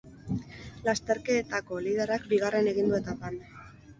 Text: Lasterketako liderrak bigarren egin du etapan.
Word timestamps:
Lasterketako 0.87 1.77
liderrak 1.87 2.25
bigarren 2.33 2.69
egin 2.73 2.91
du 2.93 2.99
etapan. 3.03 3.37